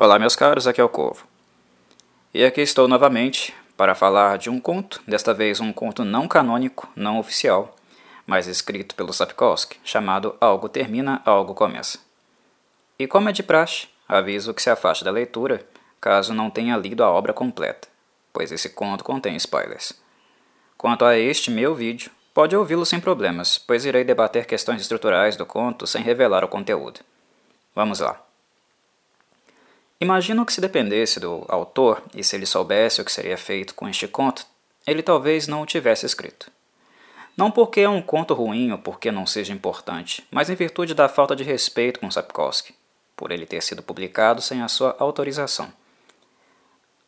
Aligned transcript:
Olá, 0.00 0.16
meus 0.16 0.36
caros, 0.36 0.68
aqui 0.68 0.80
é 0.80 0.84
o 0.84 0.88
Corvo. 0.88 1.26
E 2.32 2.44
aqui 2.44 2.60
estou 2.60 2.86
novamente 2.86 3.52
para 3.76 3.96
falar 3.96 4.38
de 4.38 4.48
um 4.48 4.60
conto, 4.60 5.02
desta 5.04 5.34
vez 5.34 5.58
um 5.58 5.72
conto 5.72 6.04
não 6.04 6.28
canônico, 6.28 6.88
não 6.94 7.18
oficial, 7.18 7.74
mas 8.24 8.46
escrito 8.46 8.94
pelo 8.94 9.12
Sapkowski, 9.12 9.76
chamado 9.82 10.36
Algo 10.40 10.68
Termina, 10.68 11.20
Algo 11.24 11.52
Começa. 11.52 11.98
E 12.96 13.08
como 13.08 13.28
é 13.28 13.32
de 13.32 13.42
praxe, 13.42 13.88
aviso 14.08 14.54
que 14.54 14.62
se 14.62 14.70
afaste 14.70 15.02
da 15.02 15.10
leitura 15.10 15.66
caso 16.00 16.32
não 16.32 16.48
tenha 16.48 16.76
lido 16.76 17.02
a 17.02 17.10
obra 17.10 17.32
completa, 17.32 17.88
pois 18.32 18.52
esse 18.52 18.68
conto 18.68 19.02
contém 19.02 19.34
spoilers. 19.34 19.92
Quanto 20.76 21.04
a 21.04 21.18
este 21.18 21.50
meu 21.50 21.74
vídeo, 21.74 22.12
pode 22.32 22.54
ouvi-lo 22.54 22.86
sem 22.86 23.00
problemas, 23.00 23.58
pois 23.58 23.84
irei 23.84 24.04
debater 24.04 24.46
questões 24.46 24.80
estruturais 24.80 25.34
do 25.34 25.44
conto 25.44 25.88
sem 25.88 26.04
revelar 26.04 26.44
o 26.44 26.48
conteúdo. 26.48 27.00
Vamos 27.74 27.98
lá. 27.98 28.27
Imagino 30.00 30.46
que 30.46 30.52
se 30.52 30.60
dependesse 30.60 31.18
do 31.18 31.44
autor 31.48 32.04
e 32.14 32.22
se 32.22 32.36
ele 32.36 32.46
soubesse 32.46 33.00
o 33.00 33.04
que 33.04 33.10
seria 33.10 33.36
feito 33.36 33.74
com 33.74 33.88
este 33.88 34.06
conto, 34.06 34.46
ele 34.86 35.02
talvez 35.02 35.48
não 35.48 35.62
o 35.62 35.66
tivesse 35.66 36.06
escrito. 36.06 36.52
Não 37.36 37.50
porque 37.50 37.80
é 37.80 37.88
um 37.88 38.00
conto 38.00 38.32
ruim 38.32 38.70
ou 38.70 38.78
porque 38.78 39.10
não 39.10 39.26
seja 39.26 39.52
importante, 39.52 40.24
mas 40.30 40.48
em 40.48 40.54
virtude 40.54 40.94
da 40.94 41.08
falta 41.08 41.34
de 41.34 41.42
respeito 41.42 41.98
com 41.98 42.10
Sapkowski, 42.10 42.76
por 43.16 43.32
ele 43.32 43.44
ter 43.44 43.60
sido 43.60 43.82
publicado 43.82 44.40
sem 44.40 44.62
a 44.62 44.68
sua 44.68 44.94
autorização. 45.00 45.72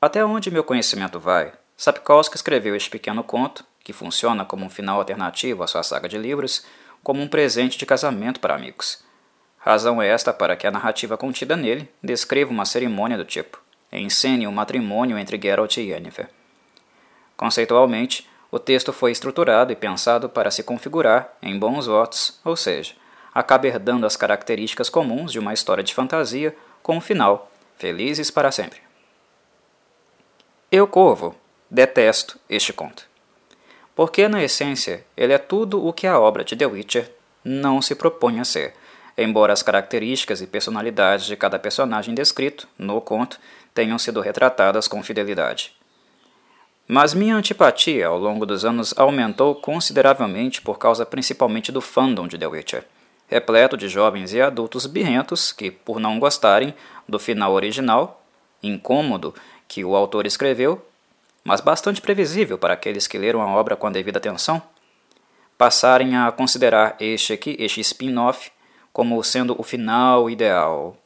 Até 0.03 0.25
onde 0.25 0.51
meu 0.51 0.65
conhecimento 0.65 1.21
vai, 1.21 1.53
Sapkowski 1.77 2.35
escreveu 2.35 2.75
este 2.75 2.91
pequeno 2.91 3.23
conto, 3.23 3.65
que 3.85 3.93
funciona 3.93 4.45
como 4.45 4.65
um 4.65 4.71
final 4.71 4.99
alternativo 4.99 5.63
à 5.63 5.69
sua 5.69 5.85
saga 5.85 6.09
de 6.09 6.19
livros, 6.19 6.65
como 7.05 7.23
um 7.23 7.29
presente 7.29 7.79
de 7.79 7.87
casamento 7.87 8.41
para 8.41 8.57
amigos 8.57 9.09
Razão 9.63 10.01
esta 10.01 10.33
para 10.33 10.57
que 10.57 10.67
a 10.67 10.71
narrativa 10.71 11.19
contida 11.19 11.55
nele 11.55 11.87
descreva 12.03 12.51
uma 12.51 12.65
cerimônia 12.65 13.19
do 13.19 13.27
tipo, 13.27 13.61
encene 13.93 14.47
um 14.47 14.53
matrimônio 14.53 15.19
entre 15.19 15.39
Geralt 15.41 15.77
e 15.77 15.91
Yennefer. 15.91 16.31
Conceitualmente, 17.37 18.27
o 18.51 18.59
texto 18.59 18.91
foi 18.91 19.13
estruturado 19.13 19.71
e 19.71 19.77
pensado 19.77 20.31
para 20.31 20.51
se 20.51 20.63
configurar 20.63 21.37
em 21.43 21.59
bons 21.59 21.87
votos, 21.87 22.41
ou 22.43 22.57
seja, 22.57 22.95
acaba 23.35 23.67
herdando 23.67 24.07
as 24.07 24.17
características 24.17 24.89
comuns 24.89 25.31
de 25.31 25.39
uma 25.39 25.53
história 25.53 25.85
de 25.85 25.95
fantasia 25.95 26.57
com 26.83 26.97
um 26.97 27.01
final, 27.01 27.53
felizes 27.77 28.31
para 28.31 28.51
sempre. 28.51 28.81
Eu, 30.73 30.87
Corvo, 30.87 31.37
detesto 31.71 32.39
este 32.49 32.73
conto. 32.73 33.05
Porque, 33.95 34.27
na 34.27 34.43
essência, 34.43 35.05
ele 35.17 35.35
é 35.35 35.39
tudo 35.39 35.87
o 35.87 35.93
que 35.93 36.07
a 36.07 36.19
obra 36.19 36.45
de 36.45 36.57
The 36.57 36.67
Witcher 36.67 37.13
não 37.45 37.83
se 37.83 37.95
propõe 37.95 38.41
a 38.41 38.45
ser, 38.45 38.75
embora 39.17 39.53
as 39.53 39.63
características 39.63 40.41
e 40.41 40.47
personalidades 40.47 41.27
de 41.27 41.37
cada 41.37 41.59
personagem 41.59 42.15
descrito 42.15 42.69
no 42.79 43.01
conto 43.01 43.39
tenham 43.75 43.99
sido 43.99 44.21
retratadas 44.21 44.89
com 44.89 45.03
fidelidade. 45.03 45.75
Mas 46.87 47.15
minha 47.15 47.37
antipatia 47.37 48.09
ao 48.09 48.19
longo 48.19 48.45
dos 48.45 48.65
anos 48.65 48.93
aumentou 48.97 49.55
consideravelmente 49.55 50.61
por 50.61 50.79
causa 50.79 51.07
principalmente 51.07 51.71
do 51.71 51.81
fandom 51.81 52.27
de 52.27 52.37
The 52.37 52.47
Witcher, 52.47 52.85
repleto 53.29 53.77
de 53.77 53.89
jovens 53.89 54.33
e 54.33 54.41
adultos 54.41 54.87
birrentos 54.87 55.53
que, 55.53 55.71
por 55.71 56.01
não 56.01 56.19
gostarem 56.19 56.75
do 57.09 57.19
final 57.19 57.53
original, 57.53 58.25
incômodo 58.61 59.33
que 59.69 59.85
o 59.85 59.95
autor 59.95 60.27
escreveu, 60.27 60.85
mas 61.45 61.61
bastante 61.61 62.01
previsível 62.01 62.59
para 62.59 62.75
aqueles 62.75 63.07
que 63.07 63.17
leram 63.17 63.41
a 63.41 63.47
obra 63.55 63.77
com 63.77 63.87
a 63.87 63.91
devida 63.91 64.19
atenção, 64.19 64.61
passarem 65.57 66.17
a 66.17 66.33
considerar 66.33 66.97
este 66.99 67.33
aqui, 67.33 67.57
este 67.59 67.81
spin-off, 67.81 68.51
como 68.93 69.23
sendo 69.23 69.55
o 69.59 69.63
final 69.63 70.29
ideal, 70.29 70.97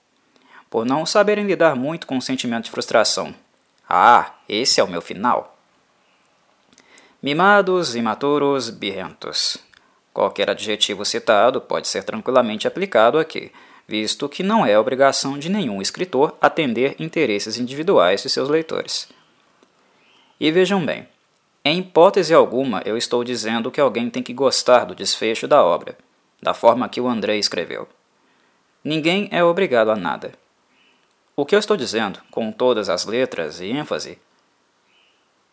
por 0.70 0.84
não 0.84 1.04
saberem 1.04 1.46
lidar 1.46 1.76
muito 1.76 2.06
com 2.06 2.16
o 2.16 2.22
sentimento 2.22 2.64
de 2.64 2.70
frustração. 2.70 3.34
Ah, 3.88 4.32
esse 4.48 4.80
é 4.80 4.84
o 4.84 4.88
meu 4.88 5.02
final. 5.02 5.56
Mimados, 7.22 7.94
imaturos, 7.94 8.70
birrentos. 8.70 9.58
Qualquer 10.12 10.50
adjetivo 10.50 11.04
citado 11.04 11.60
pode 11.60 11.88
ser 11.88 12.04
tranquilamente 12.04 12.66
aplicado 12.66 13.18
aqui, 13.18 13.52
visto 13.86 14.28
que 14.28 14.42
não 14.42 14.64
é 14.64 14.78
obrigação 14.78 15.38
de 15.38 15.48
nenhum 15.48 15.82
escritor 15.82 16.36
atender 16.40 16.96
interesses 16.98 17.58
individuais 17.58 18.22
de 18.22 18.30
seus 18.30 18.48
leitores. 18.48 19.08
E 20.40 20.50
vejam 20.50 20.84
bem, 20.84 21.06
em 21.64 21.80
hipótese 21.80 22.34
alguma 22.34 22.82
eu 22.84 22.96
estou 22.96 23.24
dizendo 23.24 23.70
que 23.70 23.80
alguém 23.80 24.08
tem 24.08 24.22
que 24.22 24.32
gostar 24.32 24.84
do 24.84 24.94
desfecho 24.94 25.46
da 25.46 25.62
obra 25.62 25.96
da 26.40 26.54
forma 26.54 26.88
que 26.88 27.00
o 27.00 27.08
André 27.08 27.36
escreveu. 27.36 27.88
Ninguém 28.82 29.28
é 29.30 29.42
obrigado 29.42 29.90
a 29.90 29.96
nada. 29.96 30.32
O 31.36 31.44
que 31.44 31.54
eu 31.54 31.58
estou 31.58 31.76
dizendo, 31.76 32.20
com 32.30 32.52
todas 32.52 32.88
as 32.88 33.06
letras 33.06 33.60
e 33.60 33.66
ênfase, 33.66 34.18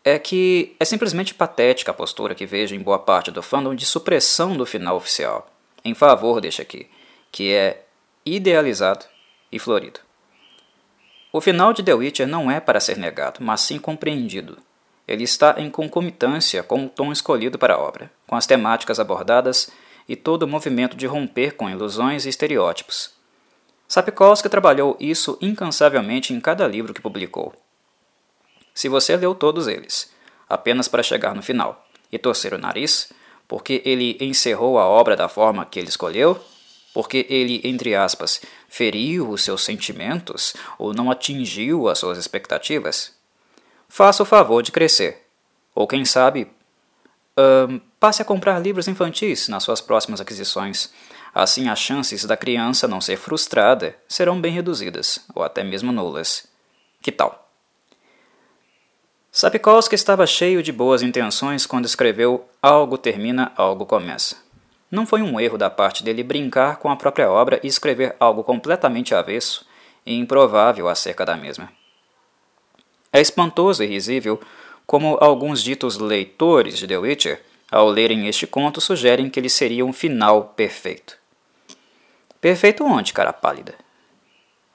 é 0.04 0.20
que 0.20 0.76
é 0.80 0.86
simplesmente 0.86 1.34
patética 1.34 1.92
a 1.92 1.94
postura 1.94 2.36
que 2.36 2.46
vejo 2.46 2.76
em 2.76 2.80
boa 2.80 3.00
parte 3.00 3.32
do 3.32 3.42
fandom 3.42 3.74
de 3.74 3.86
supressão 3.86 4.58
do 4.58 4.66
final 4.66 4.96
oficial, 4.96 5.50
em 5.84 5.94
favor 5.94 6.42
deste 6.42 6.62
aqui, 6.62 6.90
que 7.32 7.54
é 7.54 7.86
idealizado 8.26 9.06
e 9.52 9.60
florido. 9.60 10.00
O 11.32 11.40
final 11.40 11.72
de 11.72 11.82
The 11.82 11.94
Witcher 11.94 12.28
não 12.28 12.52
é 12.52 12.60
para 12.60 12.80
ser 12.80 12.98
negado, 12.98 13.40
mas 13.40 13.62
sim 13.62 13.80
compreendido. 13.80 14.58
Ele 15.08 15.24
está 15.24 15.56
em 15.58 15.70
concomitância 15.70 16.62
com 16.62 16.86
o 16.86 16.90
tom 16.90 17.12
escolhido 17.12 17.58
para 17.58 17.76
a 17.76 17.80
obra, 17.80 18.12
com 18.28 18.36
as 18.36 18.46
temáticas 18.46 19.00
abordadas 19.00 19.72
e 20.08 20.16
todo 20.16 20.44
o 20.44 20.48
movimento 20.48 20.96
de 20.96 21.06
romper 21.06 21.56
com 21.56 21.70
ilusões 21.70 22.26
e 22.26 22.30
estereótipos. 22.30 23.12
Sapkowski 23.88 24.48
trabalhou 24.48 24.96
isso 25.00 25.38
incansavelmente 25.42 26.34
em 26.34 26.40
cada 26.40 26.68
livro 26.68 26.94
que 26.94 27.02
publicou. 27.02 27.54
Se 28.74 28.88
você 28.88 29.18
leu 29.18 29.36
todos 29.36 29.68
eles, 29.68 30.12
apenas 30.48 30.88
para 30.88 31.04
chegar 31.04 31.36
no 31.36 31.42
final 31.42 31.86
e 32.12 32.18
torcer 32.18 32.54
o 32.54 32.58
nariz, 32.58 33.12
porque 33.48 33.82
ele 33.84 34.18
encerrou 34.22 34.80
a 34.80 34.86
obra 34.86 35.16
da 35.16 35.28
forma 35.28 35.66
que 35.66 35.78
ele 35.78 35.90
escolheu, 35.90 36.42
porque 36.94 37.26
ele, 37.30 37.62
entre 37.64 37.96
aspas, 37.96 38.42
feriu 38.70 39.30
os 39.30 39.44
seus 39.44 39.64
sentimentos 39.64 40.54
ou 40.78 40.94
não 40.94 41.12
atingiu 41.12 41.90
as 41.90 42.00
suas 42.00 42.18
expectativas, 42.18 43.14
faça 43.90 44.24
o 44.24 44.26
favor 44.26 44.64
de 44.64 44.72
crescer, 44.72 45.26
ou 45.76 45.86
quem 45.86 46.06
sabe, 46.06 46.50
passe 48.02 48.20
a 48.20 48.26
comprar 48.26 48.58
livros 48.58 48.88
infantis 48.88 49.48
nas 49.48 49.62
suas 49.62 49.80
próximas 49.80 50.20
aquisições. 50.20 50.92
Assim, 51.36 51.70
as 51.70 51.78
chances 51.78 52.26
da 52.26 52.36
criança 52.36 52.88
não 52.88 53.00
ser 53.00 53.16
frustrada 53.16 53.96
serão 54.08 54.42
bem 54.42 54.52
reduzidas, 54.52 55.20
ou 55.36 55.44
até 55.44 55.64
mesmo 55.64 55.92
nulas. 55.92 56.48
Que 57.00 57.12
tal? 57.12 57.48
Sapkowski 59.32 59.94
estava 59.94 60.26
cheio 60.26 60.64
de 60.64 60.72
boas 60.72 61.04
intenções 61.04 61.68
quando 61.68 61.86
escreveu 61.86 62.50
Algo 62.60 62.98
termina, 62.98 63.52
algo 63.56 63.86
começa. 63.86 64.36
Não 64.90 65.06
foi 65.06 65.22
um 65.22 65.40
erro 65.40 65.58
da 65.58 65.70
parte 65.70 66.04
dele 66.04 66.24
brincar 66.24 66.78
com 66.78 66.90
a 66.90 66.96
própria 66.96 67.30
obra 67.30 67.60
e 67.64 67.68
escrever 67.68 68.16
algo 68.20 68.44
completamente 68.44 69.14
avesso 69.14 69.64
e 70.04 70.18
improvável 70.18 70.90
acerca 70.90 71.24
da 71.24 71.38
mesma. 71.38 71.72
É 73.14 73.22
espantoso 73.22 73.84
e 73.84 73.88
risível 73.88 74.42
como 74.88 75.18
alguns 75.22 75.62
ditos 75.62 76.00
leitores 76.00 76.80
de 76.80 76.88
The 76.88 76.98
Witcher, 76.98 77.51
ao 77.72 77.88
lerem 77.88 78.28
este 78.28 78.46
conto, 78.46 78.82
sugerem 78.82 79.30
que 79.30 79.40
ele 79.40 79.50
seria 79.50 79.86
um 79.86 79.94
final 79.94 80.54
perfeito. 80.56 81.18
Perfeito 82.42 82.84
onde, 82.84 83.14
cara 83.14 83.32
pálida? 83.32 83.74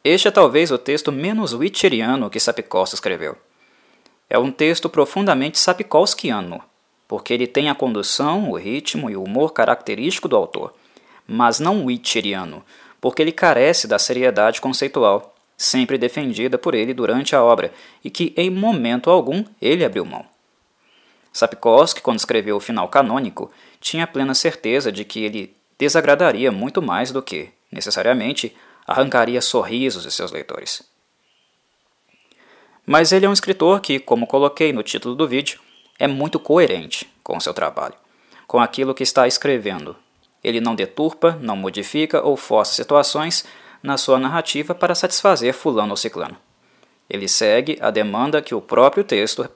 Este 0.03 0.29
é 0.29 0.31
talvez 0.31 0.71
o 0.71 0.79
texto 0.79 1.13
menos 1.13 1.53
Witcheriano 1.53 2.31
que 2.31 2.41
Sapkowski 2.41 2.95
escreveu. 2.95 3.37
É 4.31 4.39
um 4.39 4.51
texto 4.51 4.89
profundamente 4.89 5.59
Sapkowskiano, 5.59 6.63
porque 7.07 7.35
ele 7.35 7.47
tem 7.47 7.69
a 7.69 7.75
condução, 7.75 8.51
o 8.51 8.57
ritmo 8.57 9.11
e 9.11 9.17
o 9.17 9.23
humor 9.23 9.53
característico 9.53 10.29
do 10.29 10.37
autor, 10.37 10.75
mas 11.27 11.61
não 11.61 11.85
Witcheriano, 11.85 12.65
porque 13.01 13.21
ele 13.21 13.33
carece 13.33 13.87
da 13.87 13.99
seriedade 13.99 14.61
conceitual 14.61 15.35
sempre 15.57 15.97
defendida 15.97 16.59
por 16.59 16.75
ele 16.75 16.93
durante 16.93 17.35
a 17.35 17.43
obra 17.43 17.73
e 18.05 18.11
que 18.11 18.35
em 18.37 18.51
momento 18.51 19.11
algum 19.11 19.45
ele 19.61 19.85
abriu 19.85 20.05
mão. 20.05 20.36
Sapkowski, 21.37 22.01
quando 22.01 22.19
escreveu 22.19 22.57
o 22.57 22.61
final 22.61 22.89
canônico, 22.89 23.51
tinha 23.79 24.07
plena 24.07 24.35
certeza 24.35 24.91
de 24.91 25.05
que 25.05 25.23
ele 25.23 25.55
desagradaria 25.79 26.51
muito 26.51 26.81
mais 26.81 27.13
do 27.13 27.23
que, 27.23 27.51
necessariamente, 27.71 28.57
arrancaria 28.87 29.43
sorrisos 29.43 30.05
de 30.05 30.11
seus 30.11 30.33
leitores. 30.33 30.83
Mas 32.87 33.13
ele 33.13 33.27
é 33.27 33.29
um 33.29 33.35
escritor 33.35 33.81
que, 33.81 33.99
como 33.99 34.27
coloquei 34.27 34.73
no 34.73 34.83
título 34.83 35.15
do 35.15 35.29
vídeo, 35.29 35.61
é 35.99 36.07
muito 36.07 36.39
coerente 36.39 37.07
com 37.23 37.37
o 37.37 37.41
seu 37.41 37.53
trabalho, 37.53 37.95
com 38.47 38.59
aquilo 38.59 38.95
que 38.95 39.03
está 39.03 39.27
escrevendo. 39.27 39.95
Ele 40.43 40.61
não 40.61 40.75
deturpa, 40.75 41.39
não 41.43 41.57
modifica 41.57 42.23
ou 42.23 42.37
força 42.37 42.73
situações 42.73 43.45
na 43.83 43.99
sua 43.99 44.19
narrativa 44.19 44.75
para 44.75 44.95
satisfazer 44.95 45.53
fulano 45.53 45.91
ou 45.91 45.97
ciclano. 45.99 46.39
Ele 47.11 47.29
segue 47.29 47.77
a 47.83 47.91
demanda 47.91 48.41
que 48.41 48.55
o 48.55 48.61
próprio 48.61 49.05
texto 49.05 49.47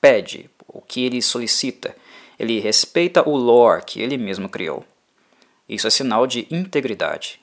pede, 0.00 0.48
o 0.78 0.80
que 0.80 1.04
ele 1.04 1.20
solicita. 1.20 1.94
Ele 2.38 2.60
respeita 2.60 3.28
o 3.28 3.36
lore 3.36 3.84
que 3.84 4.00
ele 4.00 4.16
mesmo 4.16 4.48
criou. 4.48 4.84
Isso 5.68 5.88
é 5.88 5.90
sinal 5.90 6.26
de 6.26 6.46
integridade. 6.50 7.40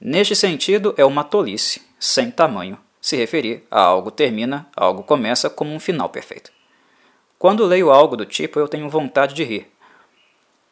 Neste 0.00 0.34
sentido, 0.34 0.92
é 0.96 1.04
uma 1.04 1.22
tolice, 1.24 1.80
sem 1.98 2.30
tamanho, 2.30 2.76
se 3.00 3.16
referir 3.16 3.64
a 3.70 3.80
algo 3.80 4.10
termina, 4.10 4.68
algo 4.76 5.04
começa 5.04 5.48
como 5.48 5.72
um 5.72 5.80
final 5.80 6.08
perfeito. 6.08 6.50
Quando 7.38 7.64
leio 7.64 7.90
algo 7.90 8.16
do 8.16 8.26
tipo, 8.26 8.58
eu 8.58 8.66
tenho 8.66 8.90
vontade 8.90 9.32
de 9.32 9.44
rir. 9.44 9.70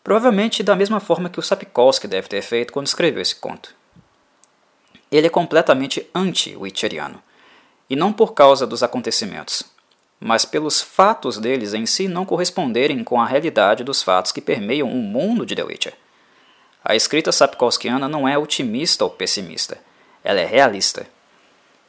Provavelmente 0.03 0.63
da 0.63 0.75
mesma 0.75 0.99
forma 0.99 1.31
que 1.31 1.39
o 1.39 1.43
Sapkowski 1.43 2.09
deve 2.09 2.29
ter 2.29 2.43
feito 2.43 2.73
quando 2.73 2.89
escreveu 2.89 3.23
esse 3.23 3.37
conto. 3.37 3.75
Ele 5.13 5.29
é 5.29 5.31
completamente 5.31 6.07
anti-Witcheriano, 6.13 7.23
e 7.89 7.95
não 7.95 8.13
por 8.13 8.35
causa 8.35 8.67
dos 8.67 8.83
acontecimentos, 8.83 9.74
mas 10.25 10.47
pelos 10.47 10.81
fatos 10.81 11.37
deles 11.37 11.75
em 11.75 11.85
si 11.85 12.09
não 12.09 12.25
corresponderem 12.25 13.05
com 13.05 13.21
a 13.21 13.27
realidade 13.27 13.85
dos 13.85 14.03
fatos 14.03 14.33
que 14.33 14.41
permeiam 14.41 14.91
o 14.91 14.97
mundo 14.97 15.45
de 15.45 15.55
The 15.55 15.63
Witcher. 15.63 15.93
A 16.83 16.97
escrita 16.97 17.31
sapkowskiana 17.31 18.09
não 18.09 18.27
é 18.27 18.39
otimista 18.39 19.05
ou 19.05 19.11
pessimista, 19.11 19.77
ela 20.25 20.41
é 20.41 20.47
realista. 20.47 21.07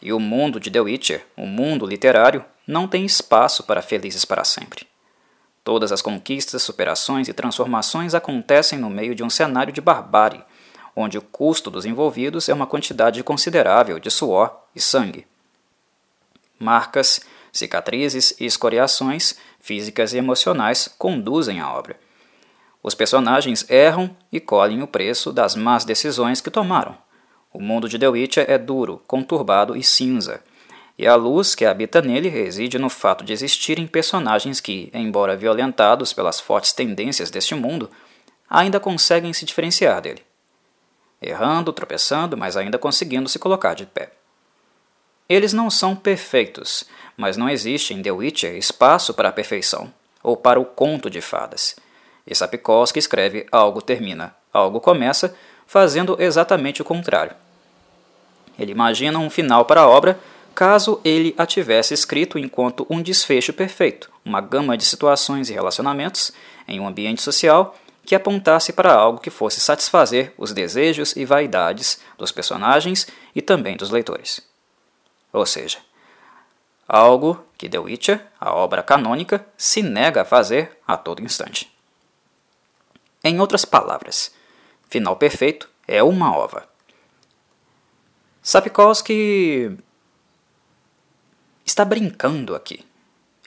E 0.02 0.12
o 0.12 0.20
mundo 0.20 0.60
de 0.60 0.70
The 0.70 0.82
Witcher, 0.82 1.26
o 1.38 1.46
mundo 1.46 1.86
literário, 1.86 2.44
não 2.68 2.90
tem 2.90 3.06
espaço 3.06 3.64
para 3.64 3.82
felizes 3.82 4.26
para 4.26 4.44
sempre. 4.44 4.86
Todas 5.64 5.94
as 5.94 6.02
conquistas, 6.02 6.62
superações 6.62 7.30
e 7.30 7.34
transformações 7.34 8.14
acontecem 8.14 8.78
no 8.78 8.90
meio 8.90 9.16
de 9.16 9.24
um 9.24 9.30
cenário 9.30 9.72
de 9.72 9.80
barbárie, 9.80 10.44
onde 10.94 11.18
o 11.18 11.22
custo 11.22 11.72
dos 11.72 11.86
envolvidos 11.86 12.50
é 12.50 12.54
uma 12.54 12.68
quantidade 12.68 13.24
considerável 13.24 13.98
de 13.98 14.12
suor 14.12 14.54
e 14.76 14.82
sangue. 14.82 15.26
Marcas, 16.60 17.22
cicatrizes 17.58 18.36
e 18.40 18.46
escoriações 18.46 19.36
físicas 19.60 20.14
e 20.14 20.18
emocionais 20.18 20.94
conduzem 20.98 21.60
a 21.60 21.72
obra. 21.72 22.00
Os 22.84 22.94
personagens 22.94 23.66
erram 23.70 24.16
e 24.32 24.40
colhem 24.40 24.84
o 24.84 24.88
preço 24.88 25.34
das 25.34 25.56
más 25.56 25.84
decisões 25.84 26.42
que 26.42 26.52
tomaram. 26.52 26.96
O 27.52 27.60
mundo 27.60 27.90
de 27.90 27.98
The 27.98 28.08
Witcher 28.10 28.46
é 28.48 28.58
duro, 28.58 29.02
conturbado 29.08 29.76
e 29.76 29.84
cinza, 29.84 30.44
e 30.98 31.08
a 31.08 31.16
luz 31.16 31.56
que 31.56 31.66
habita 31.66 32.02
nele 32.02 32.30
reside 32.30 32.78
no 32.78 32.90
fato 32.90 33.24
de 33.24 33.34
existirem 33.34 33.88
personagens 33.88 34.60
que, 34.60 34.90
embora 34.94 35.36
violentados 35.36 36.14
pelas 36.14 36.40
fortes 36.40 36.74
tendências 36.74 37.30
deste 37.30 37.56
mundo, 37.56 37.90
ainda 38.50 38.80
conseguem 38.80 39.34
se 39.34 39.46
diferenciar 39.46 40.02
dele. 40.02 40.22
Errando, 41.22 41.74
tropeçando, 41.74 42.38
mas 42.38 42.56
ainda 42.56 42.78
conseguindo 42.78 43.28
se 43.28 43.40
colocar 43.40 43.74
de 43.74 43.86
pé. 43.86 44.12
Eles 45.28 45.54
não 45.54 45.70
são 45.70 45.96
perfeitos, 45.96 46.84
mas 47.18 47.36
não 47.36 47.50
existe 47.50 47.94
em 47.94 48.02
The 48.02 48.12
Witcher 48.12 48.56
espaço 48.56 49.14
para 49.14 49.30
a 49.30 49.32
perfeição, 49.32 49.92
ou 50.22 50.38
para 50.38 50.60
o 50.60 50.66
conto 50.66 51.10
de 51.10 51.22
fadas. 51.22 51.76
E 52.28 52.36
Sapkowski 52.36 53.00
escreve 53.00 53.48
algo 53.52 53.82
termina, 53.82 54.36
algo 54.54 54.80
começa, 54.80 55.36
fazendo 55.66 56.16
exatamente 56.20 56.82
o 56.82 56.86
contrário. 56.86 57.36
Ele 58.58 58.72
imagina 58.72 59.20
um 59.20 59.30
final 59.30 59.66
para 59.66 59.82
a 59.82 59.90
obra 59.90 60.20
caso 60.54 61.02
ele 61.04 61.36
a 61.38 61.46
tivesse 61.46 61.94
escrito 61.94 62.40
enquanto 62.40 62.88
um 62.90 63.02
desfecho 63.02 63.52
perfeito, 63.52 64.10
uma 64.24 64.40
gama 64.40 64.78
de 64.78 64.86
situações 64.86 65.50
e 65.50 65.54
relacionamentos 65.54 66.32
em 66.68 66.80
um 66.80 66.88
ambiente 66.88 67.22
social 67.22 67.76
que 68.06 68.16
apontasse 68.16 68.72
para 68.72 68.94
algo 68.94 69.20
que 69.20 69.30
fosse 69.30 69.60
satisfazer 69.60 70.34
os 70.38 70.54
desejos 70.54 71.16
e 71.16 71.26
vaidades 71.26 72.00
dos 72.18 72.32
personagens 72.32 73.08
e 73.36 73.42
também 73.42 73.76
dos 73.76 73.90
leitores. 73.90 74.55
Ou 75.36 75.46
seja, 75.46 75.80
algo 76.88 77.46
que 77.58 77.68
The 77.68 77.78
Witcher, 77.78 78.26
a 78.40 78.54
obra 78.56 78.82
canônica, 78.82 79.46
se 79.58 79.84
nega 79.84 80.22
a 80.22 80.26
fazer 80.26 80.80
a 80.88 80.96
todo 80.96 81.22
instante. 81.22 81.70
Em 83.22 83.38
outras 83.42 83.66
palavras, 83.66 84.34
final 84.90 85.18
perfeito 85.18 85.70
é 85.86 86.02
uma 86.02 86.34
ova. 86.34 86.70
Sapkowski 88.42 89.78
está 91.66 91.84
brincando 91.84 92.56
aqui. 92.56 92.86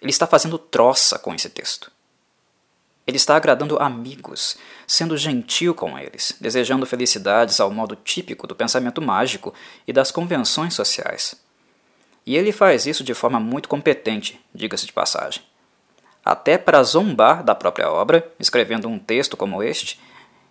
Ele 0.02 0.10
está 0.10 0.26
fazendo 0.26 0.58
troça 0.58 1.18
com 1.18 1.34
esse 1.34 1.48
texto. 1.48 1.90
Ele 3.06 3.16
está 3.16 3.34
agradando 3.34 3.78
amigos, 3.78 4.58
sendo 4.86 5.16
gentil 5.16 5.74
com 5.74 5.98
eles, 5.98 6.36
desejando 6.38 6.84
felicidades 6.84 7.58
ao 7.58 7.70
modo 7.70 7.96
típico 7.96 8.46
do 8.46 8.54
pensamento 8.54 9.00
mágico 9.00 9.54
e 9.86 9.92
das 9.94 10.10
convenções 10.10 10.74
sociais. 10.74 11.47
E 12.28 12.36
ele 12.36 12.52
faz 12.52 12.86
isso 12.86 13.02
de 13.02 13.14
forma 13.14 13.40
muito 13.40 13.68
competente, 13.68 14.38
diga-se 14.54 14.86
de 14.86 14.92
passagem 14.92 15.42
até 16.28 16.58
para 16.58 16.82
zombar 16.82 17.42
da 17.42 17.54
própria 17.54 17.90
obra, 17.90 18.30
escrevendo 18.38 18.86
um 18.86 18.98
texto 18.98 19.34
como 19.34 19.62
este, 19.62 19.98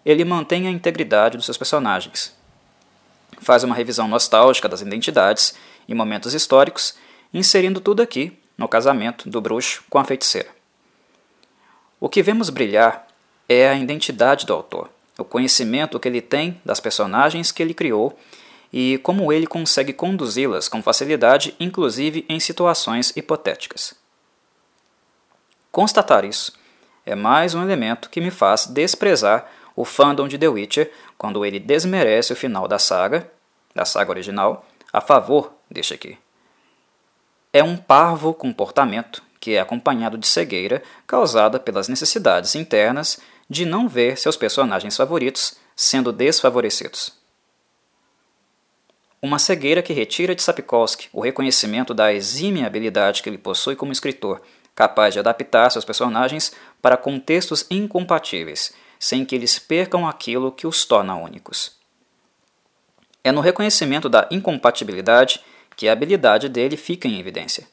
ele 0.03 0.25
mantém 0.25 0.67
a 0.67 0.71
integridade 0.71 1.37
dos 1.37 1.45
seus 1.45 1.55
personagens. 1.55 2.35
Faz 3.39 3.63
uma 3.63 3.75
revisão 3.75 4.07
nostálgica 4.07 4.67
das 4.67 4.81
identidades 4.81 5.53
e 5.87 5.93
momentos 5.93 6.33
históricos, 6.33 6.95
inserindo 7.31 7.79
tudo 7.79 8.01
aqui 8.01 8.35
no 8.57 8.67
casamento 8.67 9.29
do 9.29 9.39
bruxo 9.39 9.83
com 9.87 9.99
a 9.99 10.03
feiticeira. 10.03 10.49
O 11.99 12.09
que 12.09 12.23
vemos 12.23 12.49
brilhar 12.49 13.05
é 13.47 13.69
a 13.69 13.75
identidade 13.75 14.47
do 14.47 14.53
autor, 14.53 14.89
o 15.15 15.23
conhecimento 15.23 15.99
que 15.99 16.07
ele 16.07 16.21
tem 16.21 16.59
das 16.65 16.79
personagens 16.79 17.51
que 17.51 17.61
ele 17.61 17.75
criou 17.75 18.17
e 18.71 18.97
como 18.99 19.31
ele 19.31 19.47
consegue 19.47 19.93
conduzi-las 19.93 20.67
com 20.67 20.81
facilidade, 20.81 21.55
inclusive 21.59 22.25
em 22.27 22.39
situações 22.39 23.13
hipotéticas. 23.15 23.95
Constatar 25.71 26.25
isso 26.25 26.53
é 27.05 27.15
mais 27.15 27.53
um 27.53 27.61
elemento 27.61 28.09
que 28.09 28.19
me 28.19 28.31
faz 28.31 28.65
desprezar 28.65 29.49
o 29.75 29.85
fandom 29.85 30.27
de 30.27 30.37
The 30.37 30.47
Witcher 30.47 30.91
quando 31.17 31.45
ele 31.45 31.59
desmerece 31.59 32.33
o 32.33 32.35
final 32.35 32.67
da 32.67 32.79
saga, 32.79 33.31
da 33.73 33.85
saga 33.85 34.09
original, 34.09 34.65
a 34.91 34.99
favor 34.99 35.53
deste 35.69 35.93
aqui. 35.93 36.17
É 37.53 37.63
um 37.63 37.77
parvo 37.77 38.33
comportamento 38.33 39.23
que 39.39 39.53
é 39.53 39.59
acompanhado 39.59 40.17
de 40.17 40.27
cegueira 40.27 40.83
causada 41.05 41.59
pelas 41.59 41.87
necessidades 41.87 42.55
internas 42.55 43.19
de 43.49 43.65
não 43.65 43.87
ver 43.87 44.17
seus 44.17 44.35
personagens 44.35 44.97
favoritos 44.97 45.55
sendo 45.75 46.11
desfavorecidos. 46.11 47.16
Uma 49.21 49.39
cegueira 49.39 49.81
que 49.81 49.93
retira 49.93 50.35
de 50.35 50.43
Sapkowski 50.43 51.09
o 51.11 51.21
reconhecimento 51.21 51.93
da 51.93 52.13
exímia 52.13 52.67
habilidade 52.67 53.23
que 53.23 53.29
ele 53.29 53.37
possui 53.37 53.75
como 53.75 53.91
escritor 53.91 54.41
capaz 54.77 55.11
de 55.11 55.19
adaptar 55.19 55.71
seus 55.71 55.83
personagens 55.83 56.53
para 56.83 56.95
contextos 56.95 57.65
incompatíveis, 57.67 58.75
sem 58.99 59.25
que 59.25 59.33
eles 59.33 59.57
percam 59.57 60.07
aquilo 60.07 60.51
que 60.51 60.67
os 60.67 60.85
torna 60.85 61.15
únicos. 61.15 61.75
É 63.23 63.31
no 63.31 63.41
reconhecimento 63.41 64.07
da 64.07 64.27
incompatibilidade 64.29 65.43
que 65.75 65.89
a 65.89 65.93
habilidade 65.93 66.47
dele 66.47 66.77
fica 66.77 67.07
em 67.07 67.19
evidência, 67.19 67.67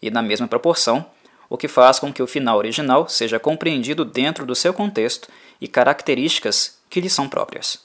e 0.00 0.10
na 0.10 0.22
mesma 0.22 0.48
proporção, 0.48 1.04
o 1.46 1.58
que 1.58 1.68
faz 1.68 1.98
com 1.98 2.10
que 2.10 2.22
o 2.22 2.26
final 2.26 2.56
original 2.56 3.06
seja 3.06 3.38
compreendido 3.38 4.02
dentro 4.02 4.46
do 4.46 4.54
seu 4.54 4.72
contexto 4.72 5.28
e 5.60 5.68
características 5.68 6.78
que 6.88 7.02
lhe 7.02 7.10
são 7.10 7.28
próprias. 7.28 7.84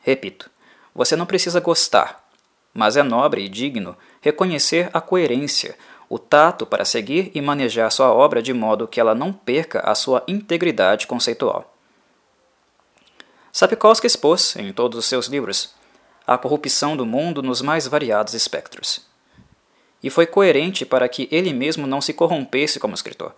Repito, 0.00 0.50
você 0.94 1.16
não 1.16 1.26
precisa 1.26 1.60
gostar, 1.60 2.28
mas 2.72 2.96
é 2.96 3.02
nobre 3.02 3.42
e 3.44 3.48
digno 3.48 3.96
reconhecer 4.20 4.90
a 4.92 5.00
coerência, 5.00 5.76
o 6.08 6.18
tato 6.18 6.66
para 6.66 6.84
seguir 6.84 7.30
e 7.34 7.40
manejar 7.40 7.90
sua 7.90 8.12
obra 8.12 8.42
de 8.42 8.52
modo 8.52 8.88
que 8.88 9.00
ela 9.00 9.14
não 9.14 9.32
perca 9.32 9.80
a 9.80 9.94
sua 9.94 10.22
integridade 10.26 11.06
conceitual. 11.06 11.74
Sapkowski 13.52 14.06
expôs, 14.06 14.54
em 14.56 14.72
todos 14.72 14.98
os 14.98 15.06
seus 15.06 15.26
livros, 15.26 15.74
a 16.26 16.38
corrupção 16.38 16.96
do 16.96 17.04
mundo 17.04 17.42
nos 17.42 17.60
mais 17.60 17.86
variados 17.86 18.34
espectros. 18.34 19.04
E 20.02 20.08
foi 20.08 20.26
coerente 20.26 20.86
para 20.86 21.08
que 21.08 21.28
ele 21.30 21.52
mesmo 21.52 21.86
não 21.86 22.00
se 22.00 22.12
corrompesse 22.12 22.78
como 22.78 22.94
escritor, 22.94 23.34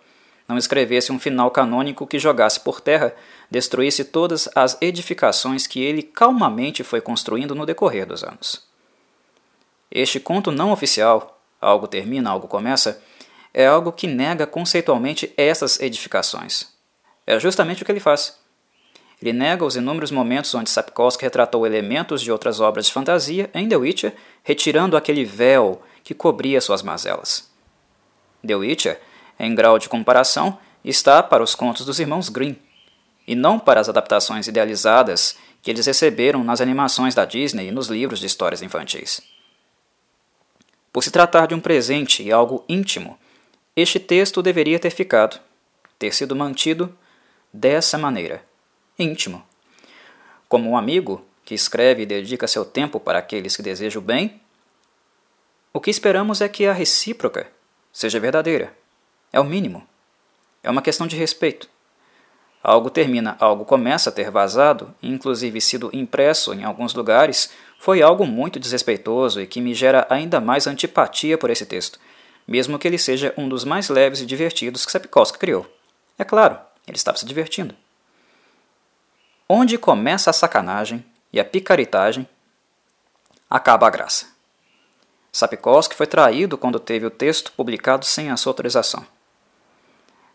não 0.47 0.59
escrevesse 0.59 1.11
um 1.11 1.19
final 1.19 1.51
canônico 1.51 2.07
que 2.07 2.19
jogasse 2.19 2.61
por 2.61 2.81
terra, 2.81 3.15
destruísse 3.53 4.03
todas 4.03 4.49
as 4.55 4.79
edificações 4.81 5.67
que 5.67 5.79
ele 5.83 6.03
calmamente 6.03 6.83
foi 6.83 7.03
construindo 7.03 7.55
no 7.55 7.67
decorrer 7.67 8.07
dos 8.07 8.25
anos. 8.25 8.67
Este 9.91 10.19
conto 10.19 10.51
não 10.51 10.73
oficial 10.73 11.39
algo 11.61 11.87
termina, 11.87 12.31
algo 12.31 12.49
começa, 12.49 13.03
é 13.53 13.67
algo 13.67 13.93
que 13.93 14.07
nega 14.07 14.47
conceitualmente 14.47 15.31
essas 15.37 15.79
edificações. 15.81 16.69
É 17.27 17.39
justamente 17.39 17.83
o 17.83 17.85
que 17.85 17.93
ele 17.93 18.01
faz. 18.01 18.39
Ele 19.21 19.35
nega 19.35 19.67
os 19.67 19.77
inúmeros 19.77 20.11
momentos 20.11 20.55
onde 20.55 20.71
Sapkowski 20.71 21.23
retratou 21.23 21.67
elementos 21.67 22.23
de 22.23 22.33
outras 22.33 22.59
obras 22.59 22.87
de 22.87 22.93
fantasia 22.93 23.51
em 23.53 23.69
The 23.69 23.77
Witcher, 23.77 24.15
retirando 24.43 24.97
aquele 24.97 25.27
véu 25.27 25.83
que 26.03 26.15
cobria 26.15 26.59
suas 26.59 26.83
mazelas. 26.83 27.53
The 28.45 28.57
Witcher, 28.57 28.99
em 29.39 29.55
grau 29.55 29.79
de 29.79 29.91
comparação, 29.91 30.59
está 30.83 31.23
para 31.23 31.43
os 31.43 31.55
contos 31.55 31.85
dos 31.85 32.01
irmãos 32.01 32.31
Grimm, 32.31 32.57
e 33.27 33.35
não 33.35 33.59
para 33.59 33.81
as 33.81 33.89
adaptações 33.89 34.47
idealizadas 34.47 35.37
que 35.63 35.71
eles 35.71 35.87
receberam 35.87 36.43
nas 36.43 36.61
animações 36.61 37.15
da 37.15 37.25
Disney 37.25 37.69
e 37.69 37.71
nos 37.71 37.89
livros 37.89 38.19
de 38.19 38.27
histórias 38.27 38.63
infantis. 38.63 39.23
Por 40.93 41.03
se 41.03 41.11
tratar 41.11 41.47
de 41.47 41.55
um 41.55 41.61
presente 41.61 42.23
e 42.23 42.33
algo 42.33 42.65
íntimo, 42.69 43.19
este 43.75 43.99
texto 43.99 44.43
deveria 44.43 44.79
ter 44.79 44.91
ficado, 44.91 45.41
ter 45.99 46.13
sido 46.13 46.37
mantido 46.37 46.95
dessa 47.53 47.97
maneira, 47.97 48.45
íntimo. 48.99 49.43
Como 50.49 50.69
um 50.69 50.77
amigo 50.77 51.25
que 51.45 51.55
escreve 51.55 52.03
e 52.03 52.07
dedica 52.07 52.47
seu 52.47 52.65
tempo 52.65 53.01
para 53.01 53.19
aqueles 53.19 53.57
que 53.57 53.63
desejam 53.63 54.03
o 54.03 54.05
bem, 54.05 54.41
o 55.73 55.81
que 55.81 55.91
esperamos 55.91 56.43
é 56.43 56.49
que 56.49 56.67
a 56.67 56.73
recíproca 56.73 57.51
seja 57.91 58.21
verdadeira. 58.21 58.77
É 59.33 59.41
o 59.41 59.45
mínimo. 59.45 59.87
É 60.63 60.71
uma 60.71 60.83
questão 60.83 61.07
de 61.07 61.17
respeito. 61.17 61.69
Algo 62.63 62.91
termina, 62.91 63.37
algo 63.41 63.65
começa 63.65 64.11
a 64.11 64.13
ter 64.13 64.31
vazado, 64.31 64.95
inclusive 65.03 65.61
sido 65.61 65.91
impresso 65.93 66.55
em 66.55 66.63
alguns 66.63 66.95
lugares, 66.95 67.51
foi 67.79 68.01
algo 68.01 68.25
muito 68.25 68.61
desrespeitoso 68.61 69.41
e 69.41 69.47
que 69.47 69.61
me 69.61 69.75
gera 69.75 70.07
ainda 70.09 70.41
mais 70.41 70.69
antipatia 70.69 71.37
por 71.37 71.51
esse 71.51 71.67
texto, 71.67 71.99
mesmo 72.47 72.79
que 72.79 72.87
ele 72.87 72.99
seja 72.99 73.35
um 73.37 73.49
dos 73.49 73.65
mais 73.65 73.89
leves 73.89 74.21
e 74.21 74.27
divertidos 74.27 74.87
que 74.87 74.93
Sapkowski 74.93 75.39
criou. 75.39 75.67
É 76.17 76.25
claro, 76.25 76.57
ele 76.87 76.97
estava 76.97 77.19
se 77.19 77.27
divertindo. 77.27 77.75
Onde 79.49 79.77
começa 79.77 80.31
a 80.31 80.33
sacanagem 80.33 81.05
e 81.33 81.41
a 81.41 81.45
picaretagem, 81.45 82.29
acaba 83.51 83.89
a 83.89 83.91
graça. 83.91 84.27
Sapkowski 85.33 85.97
foi 85.97 86.07
traído 86.07 86.57
quando 86.57 86.79
teve 86.79 87.07
o 87.07 87.11
texto 87.11 87.51
publicado 87.53 88.05
sem 88.05 88.31
a 88.31 88.37
sua 88.37 88.51
autorização. 88.51 89.05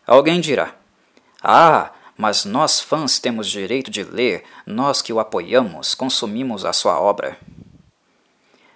Alguém 0.06 0.40
dirá: 0.40 0.74
Ah, 1.42 1.92
mas 2.18 2.44
nós 2.44 2.80
fãs 2.80 3.20
temos 3.20 3.48
direito 3.48 3.92
de 3.92 4.02
ler, 4.02 4.42
nós 4.66 5.00
que 5.00 5.12
o 5.12 5.20
apoiamos, 5.20 5.94
consumimos 5.94 6.64
a 6.64 6.72
sua 6.72 7.00
obra. 7.00 7.38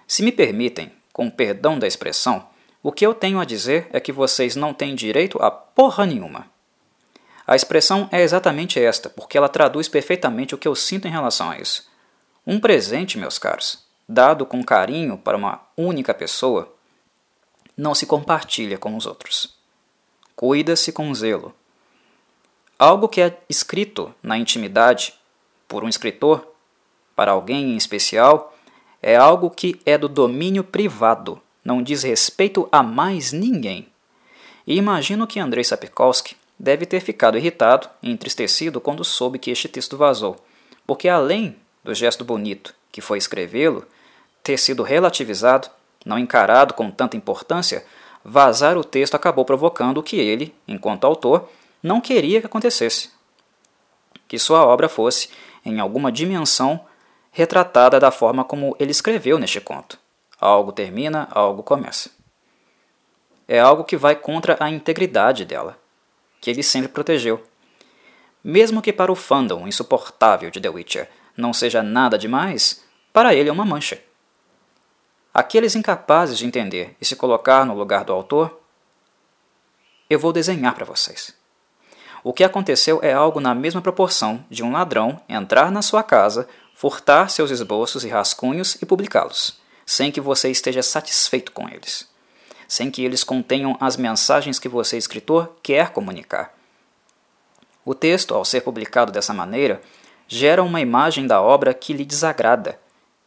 Se 0.06 0.22
me 0.22 0.30
permitem, 0.30 0.92
com 1.12 1.28
perdão 1.28 1.76
da 1.76 1.88
expressão, 1.88 2.46
o 2.80 2.92
que 2.92 3.04
eu 3.04 3.12
tenho 3.12 3.40
a 3.40 3.44
dizer 3.44 3.88
é 3.92 3.98
que 3.98 4.12
vocês 4.12 4.54
não 4.54 4.72
têm 4.72 4.94
direito 4.94 5.42
a 5.42 5.50
porra 5.50 6.06
nenhuma. 6.06 6.46
A 7.44 7.56
expressão 7.56 8.08
é 8.12 8.22
exatamente 8.22 8.78
esta, 8.78 9.10
porque 9.10 9.36
ela 9.36 9.48
traduz 9.48 9.88
perfeitamente 9.88 10.54
o 10.54 10.58
que 10.58 10.68
eu 10.68 10.76
sinto 10.76 11.08
em 11.08 11.10
relação 11.10 11.50
a 11.50 11.58
isso. 11.58 11.90
Um 12.46 12.60
presente, 12.60 13.18
meus 13.18 13.40
caros, 13.40 13.84
dado 14.08 14.46
com 14.46 14.62
carinho 14.62 15.18
para 15.18 15.36
uma 15.36 15.60
única 15.76 16.14
pessoa, 16.14 16.72
não 17.76 17.92
se 17.92 18.06
compartilha 18.06 18.78
com 18.78 18.96
os 18.96 19.04
outros. 19.04 19.56
Cuida-se 20.36 20.92
com 20.92 21.12
zelo 21.12 21.52
Algo 22.78 23.08
que 23.08 23.20
é 23.20 23.38
escrito 23.48 24.14
na 24.22 24.36
intimidade 24.36 25.14
por 25.68 25.84
um 25.84 25.88
escritor 25.88 26.46
para 27.14 27.32
alguém 27.32 27.72
em 27.72 27.76
especial 27.76 28.56
é 29.00 29.16
algo 29.16 29.50
que 29.50 29.80
é 29.84 29.98
do 29.98 30.08
domínio 30.08 30.62
privado, 30.62 31.40
não 31.64 31.82
diz 31.82 32.02
respeito 32.02 32.68
a 32.70 32.82
mais 32.82 33.32
ninguém. 33.32 33.88
E 34.66 34.76
imagino 34.76 35.26
que 35.26 35.40
Andrei 35.40 35.64
Sapkowski 35.64 36.36
deve 36.58 36.86
ter 36.86 37.00
ficado 37.00 37.36
irritado 37.36 37.88
e 38.02 38.10
entristecido 38.10 38.80
quando 38.80 39.04
soube 39.04 39.38
que 39.38 39.50
este 39.50 39.68
texto 39.68 39.96
vazou, 39.96 40.36
porque 40.86 41.08
além 41.08 41.56
do 41.82 41.94
gesto 41.94 42.24
bonito 42.24 42.74
que 42.92 43.00
foi 43.00 43.18
escrevê-lo, 43.18 43.84
ter 44.42 44.58
sido 44.58 44.82
relativizado, 44.82 45.68
não 46.04 46.18
encarado 46.18 46.74
com 46.74 46.90
tanta 46.90 47.16
importância, 47.16 47.84
vazar 48.24 48.76
o 48.76 48.84
texto 48.84 49.14
acabou 49.14 49.44
provocando 49.44 50.02
que 50.02 50.16
ele, 50.16 50.54
enquanto 50.68 51.04
autor, 51.04 51.48
não 51.82 52.00
queria 52.00 52.40
que 52.40 52.46
acontecesse. 52.46 53.10
Que 54.28 54.38
sua 54.38 54.64
obra 54.64 54.88
fosse, 54.88 55.28
em 55.64 55.80
alguma 55.80 56.12
dimensão, 56.12 56.86
retratada 57.30 57.98
da 57.98 58.10
forma 58.10 58.44
como 58.44 58.76
ele 58.78 58.90
escreveu 58.90 59.38
neste 59.38 59.60
conto. 59.60 59.98
Algo 60.38 60.70
termina, 60.70 61.28
algo 61.30 61.62
começa. 61.62 62.10
É 63.48 63.58
algo 63.58 63.84
que 63.84 63.96
vai 63.96 64.14
contra 64.14 64.56
a 64.60 64.70
integridade 64.70 65.44
dela, 65.44 65.78
que 66.40 66.50
ele 66.50 66.62
sempre 66.62 66.88
protegeu. 66.88 67.42
Mesmo 68.44 68.82
que 68.82 68.92
para 68.92 69.12
o 69.12 69.16
fandom 69.16 69.66
insuportável 69.66 70.50
de 70.50 70.60
The 70.60 70.68
Witcher 70.68 71.08
não 71.36 71.52
seja 71.52 71.82
nada 71.82 72.18
demais, 72.18 72.84
para 73.12 73.34
ele 73.34 73.48
é 73.48 73.52
uma 73.52 73.64
mancha. 73.64 74.02
Aqueles 75.32 75.74
incapazes 75.74 76.36
de 76.38 76.46
entender 76.46 76.96
e 77.00 77.04
se 77.04 77.16
colocar 77.16 77.64
no 77.64 77.74
lugar 77.74 78.04
do 78.04 78.12
autor, 78.12 78.60
eu 80.08 80.18
vou 80.18 80.32
desenhar 80.32 80.74
para 80.74 80.84
vocês. 80.84 81.34
O 82.24 82.32
que 82.32 82.44
aconteceu 82.44 83.00
é 83.02 83.12
algo 83.12 83.40
na 83.40 83.54
mesma 83.54 83.82
proporção 83.82 84.44
de 84.48 84.62
um 84.62 84.70
ladrão 84.70 85.20
entrar 85.28 85.72
na 85.72 85.82
sua 85.82 86.04
casa, 86.04 86.48
furtar 86.72 87.28
seus 87.28 87.50
esboços 87.50 88.04
e 88.04 88.08
rascunhos 88.08 88.76
e 88.80 88.86
publicá-los, 88.86 89.60
sem 89.84 90.12
que 90.12 90.20
você 90.20 90.48
esteja 90.48 90.82
satisfeito 90.82 91.50
com 91.50 91.68
eles, 91.68 92.08
sem 92.68 92.90
que 92.90 93.04
eles 93.04 93.24
contenham 93.24 93.76
as 93.80 93.96
mensagens 93.96 94.60
que 94.60 94.68
você, 94.68 94.96
escritor, 94.96 95.56
quer 95.62 95.90
comunicar. 95.90 96.54
O 97.84 97.92
texto, 97.94 98.34
ao 98.34 98.44
ser 98.44 98.60
publicado 98.60 99.10
dessa 99.10 99.34
maneira, 99.34 99.82
gera 100.28 100.62
uma 100.62 100.80
imagem 100.80 101.26
da 101.26 101.42
obra 101.42 101.74
que 101.74 101.92
lhe 101.92 102.04
desagrada, 102.04 102.78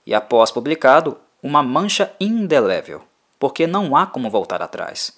e 0.05 0.13
após 0.13 0.51
publicado, 0.51 1.17
uma 1.43 1.61
mancha 1.61 2.13
indelével, 2.19 3.03
porque 3.37 3.67
não 3.67 3.95
há 3.95 4.05
como 4.05 4.29
voltar 4.29 4.61
atrás. 4.61 5.17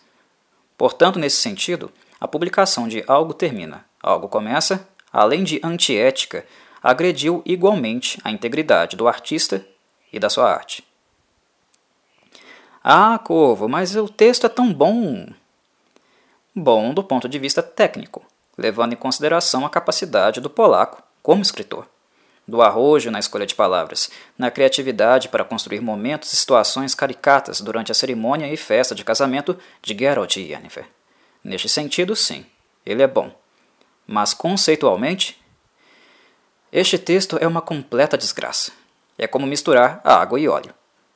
Portanto, 0.76 1.20
nesse 1.20 1.38
sentido, 1.38 1.92
a 2.20 2.28
publicação 2.28 2.88
de 2.88 3.04
Algo 3.08 3.34
Termina, 3.34 3.86
Algo 4.02 4.28
Começa, 4.28 4.88
além 5.12 5.44
de 5.44 5.60
antiética, 5.64 6.46
agrediu 6.82 7.42
igualmente 7.46 8.20
a 8.24 8.32
integridade 8.32 8.96
do 8.96 9.08
artista 9.08 9.66
e 10.12 10.20
da 10.20 10.30
sua 10.30 10.52
arte. 10.52 10.84
Ah, 12.84 13.20
Corvo, 13.20 13.68
mas 13.68 13.96
o 13.96 14.08
texto 14.08 14.46
é 14.46 14.50
tão 14.50 14.74
bom. 14.74 15.28
Bom 16.56 16.94
do 16.94 17.04
ponto 17.04 17.28
de 17.28 17.38
vista 17.38 17.62
técnico, 17.62 18.26
levando 18.58 18.94
em 18.94 18.98
consideração 18.98 19.66
a 19.66 19.70
capacidade 19.70 20.40
do 20.40 20.50
polaco 20.50 21.04
como 21.22 21.42
escritor, 21.42 21.88
do 22.48 22.62
arrojo 22.62 23.12
na 23.12 23.20
escolha 23.20 23.46
de 23.46 23.54
palavras, 23.54 24.10
na 24.38 24.50
criatividade 24.50 25.28
para 25.28 25.44
construir 25.44 25.82
momentos 25.82 26.32
e 26.32 26.36
situações 26.38 26.96
caricatas 26.96 27.60
durante 27.60 27.92
a 27.92 27.96
cerimônia 27.96 28.52
e 28.52 28.56
festa 28.56 28.96
de 28.96 29.04
casamento 29.04 29.58
de 29.82 29.94
Geralt 29.94 30.38
e 30.38 30.52
Yennefer. 30.52 30.86
Neste 31.48 31.70
sentido, 31.70 32.13
sim, 32.13 32.46
ele 32.86 33.01
é 33.01 33.08
bom. 33.08 33.34
Mas 34.06 34.34
conceitualmente, 34.34 35.42
este 36.74 36.98
texto 36.98 37.38
é 37.39 37.48
uma 37.48 37.62
completa 37.62 38.18
desgraça. 38.18 38.74
É 39.18 39.27
como 39.27 39.48
misturar 39.48 40.01
água 40.04 40.38
e 40.38 40.50
óleo. 40.50 40.74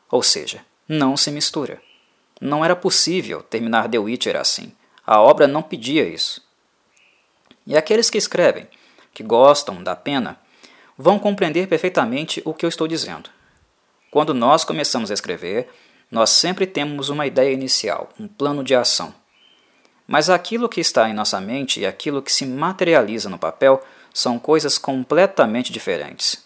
Ou 0.10 0.24
seja, 0.24 0.66
não 0.88 1.18
se 1.18 1.30
mistura. 1.32 1.82
Não 2.40 2.64
era 2.64 2.78
possível 2.78 3.44
terminar 3.44 3.90
The 3.90 4.00
Witcher 4.00 4.38
assim. 4.38 4.72
A 5.06 5.20
obra 5.20 5.50
não 5.50 5.62
pedia 5.62 6.08
isso. 6.08 6.42
E 7.68 7.76
aqueles 7.76 8.10
que 8.10 8.18
escrevem, 8.18 8.70
que 9.14 9.24
gostam 9.24 9.84
da 9.84 9.98
pena, 9.98 10.40
vão 10.98 11.20
compreender 11.20 11.68
perfeitamente 11.68 12.42
o 12.46 12.54
que 12.54 12.66
eu 12.66 12.70
estou 12.70 12.88
dizendo. 12.88 13.30
Quando 14.10 14.34
nós 14.34 14.64
começamos 14.64 15.12
a 15.12 15.14
escrever, 15.14 15.68
nós 16.10 16.30
sempre 16.30 16.66
temos 16.66 17.10
uma 17.10 17.28
ideia 17.28 17.52
inicial, 17.52 18.08
um 18.18 18.30
plano 18.30 18.64
de 18.64 18.74
ação. 18.74 19.14
Mas 20.12 20.30
aquilo 20.30 20.68
que 20.68 20.82
está 20.82 21.10
em 21.10 21.14
nossa 21.14 21.40
mente 21.40 21.80
e 21.80 21.86
aquilo 21.86 22.22
que 22.22 22.34
se 22.34 22.46
materializa 22.46 23.30
no 23.30 23.38
papel 23.38 23.82
são 24.14 24.38
coisas 24.38 24.78
completamente 24.78 25.72
diferentes. 25.72 26.46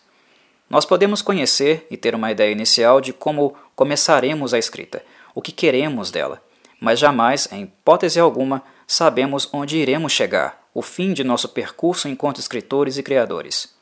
Nós 0.70 0.86
podemos 0.86 1.24
conhecer 1.24 1.88
e 1.90 1.98
ter 1.98 2.14
uma 2.14 2.32
ideia 2.32 2.52
inicial 2.52 3.02
de 3.02 3.12
como 3.12 3.56
começaremos 3.76 4.54
a 4.54 4.60
escrita, 4.60 5.04
o 5.34 5.42
que 5.42 5.52
queremos 5.52 6.12
dela, 6.12 6.44
mas 6.80 7.00
jamais, 7.00 7.52
em 7.52 7.64
hipótese 7.64 8.20
alguma, 8.20 8.62
sabemos 8.86 9.50
onde 9.52 9.78
iremos 9.78 10.12
chegar, 10.12 10.64
o 10.72 10.84
fim 10.84 11.12
de 11.12 11.24
nosso 11.24 11.50
percurso 11.50 12.08
enquanto 12.08 12.40
escritores 12.40 13.00
e 13.00 13.04
criadores. 13.04 13.74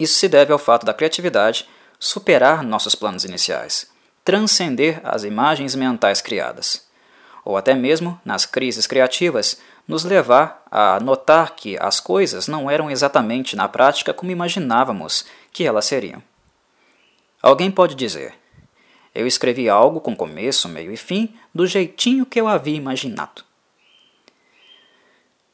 Isso 0.00 0.18
se 0.18 0.26
deve 0.26 0.52
ao 0.52 0.58
fato 0.58 0.84
da 0.84 0.92
criatividade 0.92 1.68
superar 1.96 2.64
nossos 2.64 2.96
planos 2.96 3.24
iniciais, 3.24 3.88
transcender 4.24 5.00
as 5.04 5.22
imagens 5.22 5.76
mentais 5.76 6.20
criadas 6.20 6.87
ou 7.48 7.56
até 7.56 7.74
mesmo 7.74 8.20
nas 8.26 8.44
crises 8.44 8.86
criativas, 8.86 9.58
nos 9.88 10.04
levar 10.04 10.62
a 10.70 11.00
notar 11.00 11.56
que 11.56 11.78
as 11.80 11.98
coisas 11.98 12.46
não 12.46 12.70
eram 12.70 12.90
exatamente 12.90 13.56
na 13.56 13.66
prática 13.66 14.12
como 14.12 14.30
imaginávamos 14.30 15.24
que 15.50 15.64
elas 15.64 15.86
seriam. 15.86 16.22
Alguém 17.40 17.70
pode 17.70 17.94
dizer: 17.94 18.34
Eu 19.14 19.26
escrevi 19.26 19.66
algo 19.66 19.98
com 19.98 20.14
começo, 20.14 20.68
meio 20.68 20.92
e 20.92 20.96
fim, 20.98 21.34
do 21.54 21.66
jeitinho 21.66 22.26
que 22.26 22.38
eu 22.38 22.46
havia 22.46 22.76
imaginado. 22.76 23.42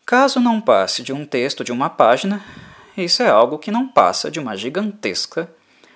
Caso 0.05 0.41
não 0.41 0.61
passe 0.61 1.01
de 1.01 1.13
um 1.13 1.25
texto 1.25 1.63
de 1.63 1.71
uma 1.71 1.89
página, 1.89 2.45
isso 2.97 3.23
é 3.23 3.29
algo 3.29 3.57
que 3.57 3.71
não 3.71 3.87
passa 3.87 4.33
de 4.33 4.41
uma 4.41 4.57
gigantesca, 4.57 5.49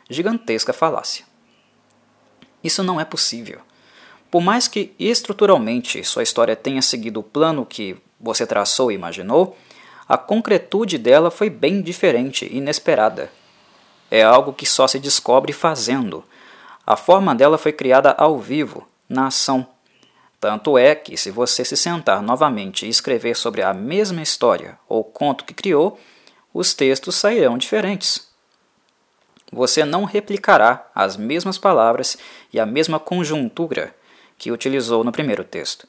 gigantesca 0.08 0.72
falácia. 0.72 1.26
Isso 2.62 2.84
não 2.84 3.00
é 3.00 3.04
possível. 3.04 3.62
Por 4.30 4.42
mais 4.42 4.68
que 4.68 4.94
estruturalmente 4.98 6.04
sua 6.04 6.22
história 6.22 6.54
tenha 6.54 6.82
seguido 6.82 7.20
o 7.20 7.22
plano 7.22 7.64
que 7.64 7.96
você 8.20 8.46
traçou 8.46 8.92
e 8.92 8.94
imaginou, 8.94 9.56
a 10.06 10.18
concretude 10.18 10.98
dela 10.98 11.30
foi 11.30 11.48
bem 11.48 11.80
diferente 11.80 12.46
e 12.46 12.58
inesperada. 12.58 13.30
É 14.10 14.22
algo 14.22 14.52
que 14.52 14.66
só 14.66 14.86
se 14.86 14.98
descobre 14.98 15.52
fazendo. 15.52 16.24
A 16.86 16.96
forma 16.96 17.34
dela 17.34 17.58
foi 17.58 17.72
criada 17.72 18.12
ao 18.12 18.38
vivo, 18.38 18.86
na 19.08 19.26
ação. 19.28 19.66
Tanto 20.40 20.78
é 20.78 20.94
que, 20.94 21.16
se 21.16 21.30
você 21.30 21.64
se 21.64 21.76
sentar 21.76 22.22
novamente 22.22 22.86
e 22.86 22.88
escrever 22.88 23.34
sobre 23.34 23.62
a 23.62 23.74
mesma 23.74 24.22
história 24.22 24.78
ou 24.88 25.02
conto 25.02 25.44
que 25.44 25.52
criou, 25.52 25.98
os 26.54 26.74
textos 26.74 27.16
sairão 27.16 27.58
diferentes. 27.58 28.26
você 29.50 29.82
não 29.82 30.04
replicará 30.04 30.90
as 30.94 31.16
mesmas 31.16 31.56
palavras 31.56 32.18
e 32.52 32.60
a 32.60 32.66
mesma 32.66 33.00
conjuntura 33.00 33.94
que 34.38 34.52
utilizou 34.52 35.02
no 35.02 35.12
primeiro 35.12 35.42
texto. 35.42 35.86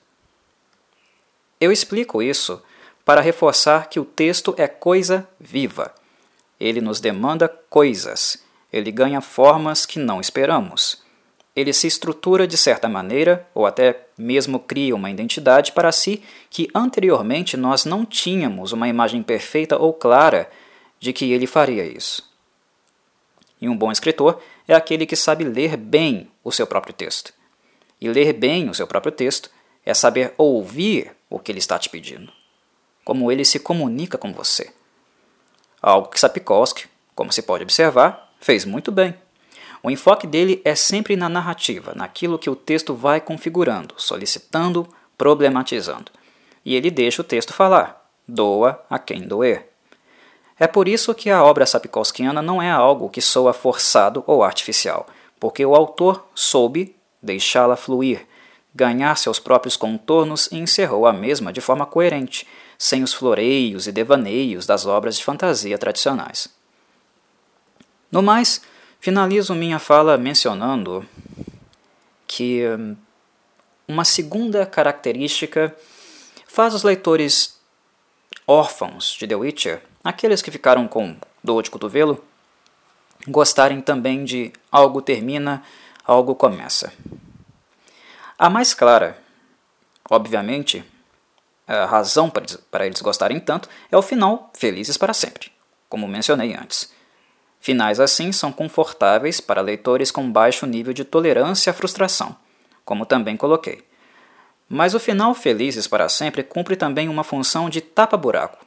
Eu 1.61 1.71
explico 1.71 2.21
isso 2.21 2.61
para 3.05 3.21
reforçar 3.21 3.87
que 3.87 3.99
o 3.99 4.05
texto 4.05 4.53
é 4.57 4.67
coisa 4.67 5.27
viva. 5.39 5.93
Ele 6.59 6.81
nos 6.81 6.99
demanda 6.99 7.47
coisas, 7.47 8.43
ele 8.71 8.91
ganha 8.91 9.21
formas 9.21 9.85
que 9.85 9.99
não 9.99 10.19
esperamos. 10.19 11.01
Ele 11.55 11.73
se 11.73 11.87
estrutura 11.87 12.47
de 12.47 12.55
certa 12.55 12.87
maneira, 12.87 13.47
ou 13.53 13.65
até 13.65 14.05
mesmo 14.17 14.59
cria 14.59 14.95
uma 14.95 15.09
identidade 15.09 15.71
para 15.71 15.91
si 15.91 16.23
que 16.49 16.69
anteriormente 16.73 17.57
nós 17.57 17.85
não 17.85 18.05
tínhamos 18.05 18.71
uma 18.71 18.87
imagem 18.87 19.21
perfeita 19.23 19.77
ou 19.77 19.93
clara 19.93 20.49
de 20.99 21.11
que 21.11 21.31
ele 21.31 21.47
faria 21.47 21.85
isso. 21.85 22.29
E 23.61 23.67
um 23.67 23.75
bom 23.75 23.91
escritor 23.91 24.41
é 24.67 24.73
aquele 24.73 25.05
que 25.05 25.15
sabe 25.15 25.43
ler 25.43 25.75
bem 25.75 26.29
o 26.43 26.51
seu 26.51 26.65
próprio 26.65 26.93
texto. 26.93 27.33
E 27.99 28.07
ler 28.07 28.33
bem 28.33 28.69
o 28.69 28.73
seu 28.73 28.87
próprio 28.87 29.11
texto 29.11 29.49
é 29.85 29.93
saber 29.93 30.33
ouvir 30.37 31.11
o 31.29 31.39
que 31.39 31.51
ele 31.51 31.59
está 31.59 31.77
te 31.77 31.89
pedindo, 31.89 32.31
como 33.03 33.31
ele 33.31 33.43
se 33.43 33.59
comunica 33.59 34.17
com 34.17 34.33
você. 34.33 34.71
Algo 35.81 36.07
que 36.09 36.19
Sapkowski, 36.19 36.87
como 37.15 37.31
se 37.31 37.41
pode 37.41 37.63
observar, 37.63 38.33
fez 38.39 38.65
muito 38.65 38.91
bem. 38.91 39.15
O 39.81 39.89
enfoque 39.89 40.27
dele 40.27 40.61
é 40.65 40.75
sempre 40.75 41.15
na 41.15 41.29
narrativa, 41.29 41.93
naquilo 41.95 42.37
que 42.37 42.49
o 42.49 42.55
texto 42.55 42.93
vai 42.93 43.21
configurando, 43.21 43.95
solicitando, 43.97 44.87
problematizando. 45.17 46.11
E 46.65 46.75
ele 46.75 46.91
deixa 46.91 47.21
o 47.21 47.25
texto 47.25 47.53
falar, 47.53 48.09
doa 48.27 48.83
a 48.89 48.99
quem 48.99 49.21
doer. 49.21 49.69
É 50.59 50.67
por 50.67 50.89
isso 50.89 51.15
que 51.15 51.29
a 51.29 51.41
obra 51.41 51.65
sapkowskiana 51.65 52.41
não 52.41 52.61
é 52.61 52.69
algo 52.69 53.09
que 53.09 53.21
soa 53.21 53.53
forçado 53.53 54.23
ou 54.27 54.43
artificial, 54.43 55.07
porque 55.39 55.65
o 55.65 55.73
autor 55.73 56.27
soube 56.35 56.93
deixá-la 57.21 57.75
fluir, 57.75 58.25
ganhar 58.73 59.15
seus 59.15 59.39
próprios 59.39 59.75
contornos 59.75 60.47
e 60.51 60.57
encerrou 60.57 61.05
a 61.05 61.13
mesma 61.13 61.51
de 61.51 61.61
forma 61.61 61.85
coerente, 61.85 62.47
sem 62.77 63.03
os 63.03 63.13
floreios 63.13 63.87
e 63.87 63.91
devaneios 63.91 64.65
das 64.65 64.85
obras 64.85 65.17
de 65.17 65.23
fantasia 65.23 65.77
tradicionais. 65.77 66.47
No 68.11 68.21
mais, 68.21 68.61
finalizo 68.99 69.53
minha 69.53 69.79
fala 69.79 70.17
mencionando 70.17 71.05
que 72.25 72.65
hum, 72.67 72.95
uma 73.87 74.05
segunda 74.05 74.65
característica 74.65 75.75
faz 76.47 76.73
os 76.73 76.83
leitores 76.83 77.59
órfãos 78.47 79.15
de 79.19 79.27
The 79.27 79.35
Witcher 79.35 79.81
aqueles 80.03 80.41
que 80.41 80.51
ficaram 80.51 80.87
com 80.87 81.15
dor 81.43 81.63
de 81.63 81.69
cotovelo 81.69 82.23
gostarem 83.27 83.81
também 83.81 84.23
de 84.23 84.51
algo 84.71 85.01
termina, 85.01 85.61
algo 86.09 86.33
começa. 86.33 86.91
A 88.37 88.49
mais 88.49 88.73
clara, 88.73 89.15
obviamente, 90.09 90.83
a 91.67 91.85
razão 91.85 92.31
para 92.71 92.87
eles 92.87 92.99
gostarem 92.99 93.39
tanto 93.39 93.69
é 93.91 93.97
o 93.97 94.01
final 94.01 94.49
felizes 94.57 94.97
para 94.97 95.13
sempre, 95.13 95.51
como 95.87 96.07
mencionei 96.07 96.55
antes. 96.55 96.91
Finais 97.59 97.99
assim 97.99 98.31
são 98.31 98.51
confortáveis 98.51 99.39
para 99.39 99.61
leitores 99.61 100.09
com 100.09 100.31
baixo 100.31 100.65
nível 100.65 100.93
de 100.93 101.03
tolerância 101.03 101.69
à 101.69 101.73
frustração, 101.73 102.35
como 102.83 103.05
também 103.05 103.37
coloquei. 103.37 103.85
Mas 104.67 104.95
o 104.95 104.99
final 104.99 105.35
felizes 105.35 105.85
para 105.85 106.09
sempre 106.09 106.41
cumpre 106.41 106.75
também 106.75 107.07
uma 107.07 107.23
função 107.23 107.69
de 107.69 107.81
tapa-buraco, 107.81 108.65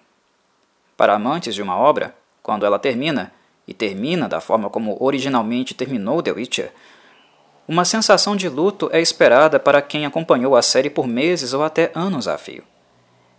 para 0.97 1.15
amantes 1.15 1.57
de 1.57 1.63
uma 1.63 1.77
obra, 1.77 2.15
quando 2.41 2.65
ela 2.65 2.79
termina, 2.79 3.33
e 3.67 3.75
termina 3.75 4.29
da 4.29 4.41
forma 4.41 4.71
como 4.71 4.97
originalmente 5.01 5.75
terminou 5.75 6.23
The 6.23 6.33
Witcher, 6.33 6.73
uma 7.67 7.85
sensação 7.85 8.35
de 8.35 8.49
luto 8.49 8.91
é 8.93 9.01
esperada 9.01 9.59
para 9.61 9.81
quem 9.81 10.05
acompanhou 10.05 10.57
a 10.57 10.63
série 10.63 10.91
por 10.91 11.07
meses 11.07 11.53
ou 11.53 11.63
até 11.63 11.93
anos 11.95 12.27
a 12.27 12.37
fio. 12.37 12.65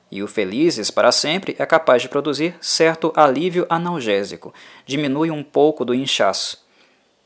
E 0.09 0.23
o 0.23 0.27
Felizes 0.27 0.89
para 0.89 1.11
Sempre 1.11 1.55
é 1.59 1.65
capaz 1.65 2.01
de 2.01 2.09
produzir 2.09 2.55
certo 2.61 3.11
alívio 3.15 3.65
analgésico, 3.69 4.53
diminui 4.85 5.29
um 5.29 5.43
pouco 5.43 5.83
do 5.83 5.93
inchaço. 5.93 6.63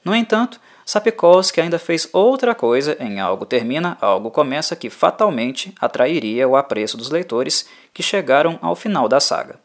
No 0.03 0.15
entanto, 0.15 0.59
Sapkowski 0.85 1.59
ainda 1.59 1.77
fez 1.77 2.07
outra 2.13 2.55
coisa 2.55 2.95
em 2.99 3.19
Algo 3.19 3.45
Termina, 3.45 3.97
Algo 3.99 4.31
Começa 4.31 4.73
que 4.73 4.89
fatalmente 4.89 5.75
atrairia 5.81 6.47
o 6.47 6.55
apreço 6.55 6.95
dos 6.95 7.09
leitores 7.09 7.67
que 7.93 8.01
chegaram 8.01 8.57
ao 8.61 8.73
final 8.73 9.09
da 9.09 9.19
saga. 9.19 9.59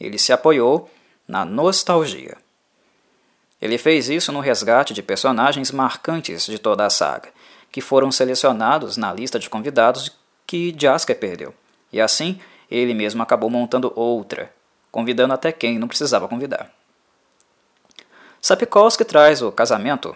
Ele 0.00 0.18
se 0.18 0.32
apoiou 0.32 0.90
na 1.28 1.44
nostalgia. 1.44 2.43
Ele 3.64 3.78
fez 3.78 4.10
isso 4.10 4.30
no 4.30 4.40
resgate 4.40 4.92
de 4.92 5.02
personagens 5.02 5.72
marcantes 5.72 6.44
de 6.44 6.58
toda 6.58 6.84
a 6.84 6.90
saga, 6.90 7.30
que 7.72 7.80
foram 7.80 8.12
selecionados 8.12 8.98
na 8.98 9.10
lista 9.10 9.38
de 9.38 9.48
convidados 9.48 10.14
que 10.46 10.76
Jasker 10.78 11.18
perdeu. 11.18 11.54
E 11.90 11.98
assim, 11.98 12.38
ele 12.70 12.92
mesmo 12.92 13.22
acabou 13.22 13.48
montando 13.48 13.90
outra, 13.96 14.52
convidando 14.92 15.32
até 15.32 15.50
quem 15.50 15.78
não 15.78 15.88
precisava 15.88 16.28
convidar. 16.28 16.70
Sapkowski 18.38 19.02
traz 19.02 19.40
o 19.40 19.50
casamento 19.50 20.14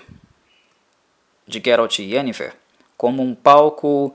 de 1.46 1.58
Geralt 1.58 2.00
e 2.00 2.14
Yennefer 2.14 2.54
como 2.98 3.22
um 3.22 3.34
palco 3.34 4.14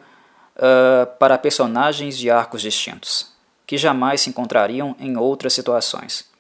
uh, 0.58 1.08
para 1.18 1.40
personagens 1.40 2.20
de 2.20 2.30
arcos 2.30 2.62
distintos 2.62 3.34
que 3.66 3.80
jamais 3.80 4.22
se 4.22 4.30
encontrariam 4.30 4.96
em 5.00 5.18
outras 5.18 5.54
situações. 5.54 6.32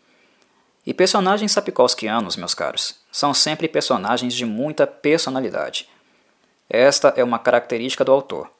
E 0.85 0.93
personagens 0.93 1.51
sapkowskianos, 1.51 2.35
meus 2.35 2.53
caros, 2.53 2.95
são 3.11 3.33
sempre 3.33 3.67
personagens 3.69 4.33
de 4.33 4.45
muita 4.45 4.85
personalidade. 4.85 5.87
Esta 6.69 7.13
é 7.15 7.23
uma 7.23 7.39
característica 7.39 8.03
do 8.03 8.11
autor. 8.11 8.51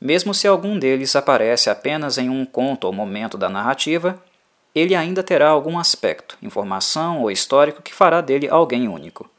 Mesmo 0.00 0.34
se 0.34 0.46
algum 0.46 0.78
deles 0.78 1.16
aparece 1.16 1.70
apenas 1.70 2.18
em 2.18 2.28
um 2.28 2.44
conto 2.44 2.84
ou 2.84 2.92
momento 2.92 3.38
da 3.38 3.48
narrativa, 3.48 4.22
ele 4.74 4.94
ainda 4.94 5.22
terá 5.22 5.48
algum 5.48 5.78
aspecto, 5.78 6.36
informação 6.42 7.22
ou 7.22 7.30
histórico 7.30 7.82
que 7.82 7.94
fará 7.94 8.20
dele 8.20 8.48
alguém 8.48 8.88
único. 8.88 9.30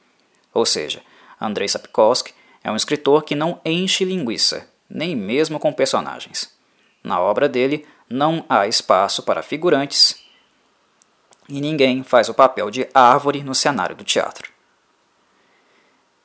Ou 0.54 0.66
seja, 0.66 1.02
Andrei 1.40 1.68
Sapkowski 1.68 2.34
é 2.64 2.72
um 2.72 2.76
escritor 2.76 3.24
que 3.24 3.36
não 3.36 3.60
enche 3.66 4.06
linguiça, 4.06 4.68
nem 4.90 5.16
mesmo 5.16 5.60
com 5.60 5.74
personagens. 5.74 6.50
Na 7.04 7.20
obra 7.20 7.50
dele, 7.50 7.86
não 8.10 8.46
há 8.48 8.68
espaço 8.68 9.24
para 9.24 9.44
figurantes 9.44 10.23
e 11.50 11.60
ninguém 11.60 12.04
faz 12.04 12.30
o 12.30 12.34
papel 12.34 12.70
de 12.70 12.88
árvore 12.94 13.44
no 13.44 13.54
cenário 13.54 13.96
do 13.96 14.04
teatro. 14.04 14.52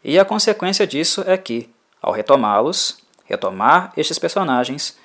E 0.02 0.18
a 0.18 0.24
consequência 0.24 0.86
disso 0.86 1.24
é 1.26 1.36
que, 1.36 1.68
ao 2.00 2.12
retomá-los, 2.12 2.98
retomar 3.24 3.92
estes 3.96 4.18
personagens, 4.18 4.96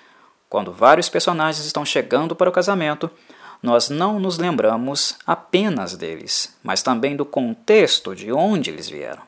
quando 0.49 0.71
vários 0.71 1.10
personagens 1.10 1.65
estão 1.65 1.84
chegando 1.84 2.36
para 2.36 2.49
o 2.49 2.54
casamento, 2.54 3.10
nós 3.62 3.89
não 3.89 4.19
nos 4.19 4.38
lembramos 4.38 5.17
apenas 5.26 5.95
deles, 5.95 6.56
mas 6.62 6.84
também 6.84 7.15
do 7.15 7.26
contexto 7.26 8.15
de 8.15 8.32
onde 8.32 8.69
eles 8.69 8.89
vieram. 8.89 9.23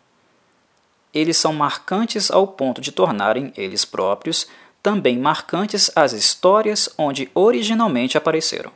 Eles 1.13 1.38
são 1.38 1.54
marcantes 1.54 2.30
ao 2.30 2.45
ponto 2.45 2.82
de 2.82 2.91
tornarem 2.91 3.54
eles 3.56 3.86
próprios 3.86 4.48
também 4.86 5.17
marcantes 5.17 5.89
as 5.95 6.13
histórias 6.13 6.93
onde 6.95 7.32
originalmente 7.34 8.19
apareceram. 8.19 8.71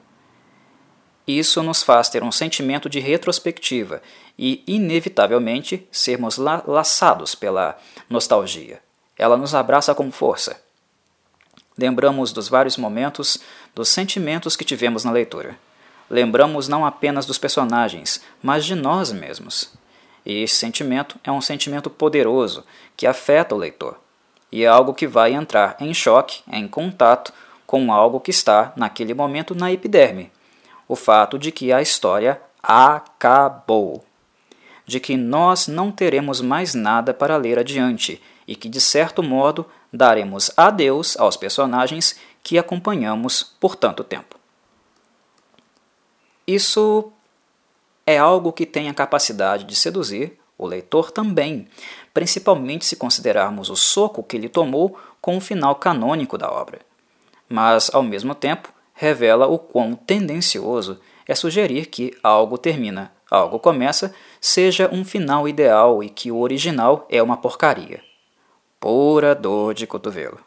Isso 1.32 1.62
nos 1.62 1.84
faz 1.84 2.10
ter 2.10 2.24
um 2.24 2.32
sentimento 2.32 2.89
de 2.89 3.00
retrospectiva 3.00 4.02
e, 4.36 4.63
inevitavelmente, 4.65 5.88
sermos 5.92 6.38
la 6.38 6.63
laçados 6.65 7.36
pela 7.36 7.78
nostalgia. 8.10 8.82
Ela 9.15 9.38
nos 9.38 9.54
abraça 9.54 9.94
com 9.94 10.12
força. 10.12 10.60
Lembramos 11.78 12.34
dos 12.34 12.50
vários 12.50 12.78
momentos, 12.78 13.38
dos 13.76 13.89
sentimentos 13.89 14.56
que 14.56 14.65
tivemos 14.65 15.04
na 15.04 15.12
leitura. 15.12 15.56
Lembramos 16.10 16.68
não 16.68 16.84
apenas 16.84 17.28
dos 17.28 17.38
personagens, 17.38 18.24
mas 18.42 18.65
de 18.65 18.74
nós 18.74 19.12
mesmos. 19.12 19.72
E 20.26 20.42
esse 20.42 20.56
sentimento 20.56 21.15
é 21.24 21.32
um 21.32 21.42
sentimento 21.42 21.92
poderoso 21.92 22.65
que 22.98 23.06
afeta 23.06 23.54
o 23.54 23.58
leitor 23.60 24.00
e 24.52 24.63
é 24.63 24.68
algo 24.68 24.96
que 24.96 25.06
vai 25.06 25.34
entrar 25.34 25.78
em 25.80 25.94
choque, 25.94 26.42
em 26.52 26.68
contato 26.68 27.32
com 27.68 27.94
algo 27.94 28.20
que 28.20 28.32
está 28.32 28.74
naquele 28.76 29.13
momento 29.13 29.54
na 29.54 29.72
epiderme. 29.72 30.32
O 30.89 30.95
fato 30.95 31.39
de 31.39 31.52
que 31.52 31.71
a 31.71 31.82
história 31.82 32.41
acabou. 32.62 34.04
De 34.86 34.99
que 34.99 35.15
nós 35.15 35.67
não 35.67 35.91
teremos 35.91 36.41
mais 36.41 36.73
nada 36.73 37.13
para 37.13 37.38
ler 37.38 37.58
adiante 37.58 38.21
e 38.47 38.56
que, 38.56 38.67
de 38.67 38.82
certo 38.82 39.21
modo, 39.23 39.65
daremos 39.93 40.52
adeus 40.58 41.17
aos 41.19 41.38
personagens 41.38 42.19
que 42.43 42.58
acompanhamos 42.58 43.43
por 43.43 43.75
tanto 43.75 44.04
tempo. 44.04 44.36
Isso 46.47 47.12
é 48.06 48.17
algo 48.17 48.52
que 48.52 48.65
tem 48.65 48.89
a 48.89 48.93
capacidade 48.93 49.65
de 49.65 49.75
seduzir 49.75 50.39
o 50.58 50.65
leitor 50.65 51.12
também, 51.12 51.67
principalmente 52.12 52.86
se 52.86 52.95
considerarmos 52.95 53.69
o 53.69 53.75
soco 53.75 54.23
que 54.23 54.36
ele 54.36 54.49
tomou 54.49 54.99
com 55.21 55.38
o 55.38 55.41
final 55.41 55.75
canônico 55.75 56.36
da 56.36 56.52
obra. 56.52 56.80
Mas, 57.47 57.93
ao 57.93 58.02
mesmo 58.02 58.34
tempo, 58.34 58.73
revela 59.00 59.48
o 59.48 59.58
quão 59.58 59.96
tendencioso 59.96 61.00
é 61.26 61.34
sugerir 61.34 61.86
que 61.86 62.14
algo 62.22 62.58
termina, 62.58 63.14
algo 63.32 63.58
começa 63.58 64.14
seja 64.42 64.90
um 64.92 65.06
final 65.06 65.48
ideal 65.48 66.04
e 66.04 66.10
que 66.10 66.30
o 66.30 66.40
original 66.42 67.08
é 67.10 67.24
uma 67.24 67.38
porcaria. 67.38 68.04
Pura 68.78 69.34
dor 69.34 69.74
de 69.74 69.88
cotovelo. 69.88 70.38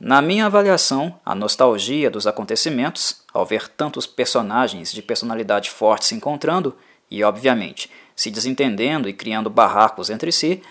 Na 0.00 0.22
minha 0.22 0.46
avaliação, 0.46 1.20
a 1.22 1.34
nostalgia 1.34 2.10
dos 2.10 2.26
acontecimentos, 2.26 3.22
ao 3.30 3.44
ver 3.44 3.68
tantos 3.68 4.06
personagens 4.06 4.90
de 4.90 5.02
personalidade 5.02 5.70
forte 5.70 6.06
se 6.06 6.14
encontrando 6.14 6.74
e, 7.10 7.22
obviamente, 7.22 7.90
se 8.16 8.30
desentendendo 8.30 9.06
e 9.06 9.12
criando 9.12 9.50
barracos 9.50 10.08
entre 10.08 10.32
si, 10.32 10.62